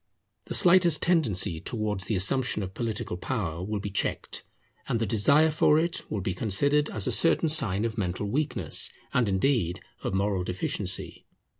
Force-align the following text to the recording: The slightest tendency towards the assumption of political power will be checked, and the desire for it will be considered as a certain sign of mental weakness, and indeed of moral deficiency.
The 0.45 0.55
slightest 0.55 1.03
tendency 1.03 1.61
towards 1.61 2.05
the 2.05 2.15
assumption 2.15 2.63
of 2.63 2.73
political 2.73 3.17
power 3.17 3.63
will 3.63 3.79
be 3.79 3.91
checked, 3.91 4.43
and 4.87 4.97
the 4.97 5.05
desire 5.05 5.51
for 5.51 5.77
it 5.77 6.09
will 6.09 6.21
be 6.21 6.33
considered 6.33 6.89
as 6.89 7.05
a 7.05 7.11
certain 7.11 7.49
sign 7.49 7.85
of 7.85 7.99
mental 7.99 8.25
weakness, 8.25 8.89
and 9.13 9.29
indeed 9.29 9.79
of 10.01 10.15
moral 10.15 10.43
deficiency. 10.43 11.27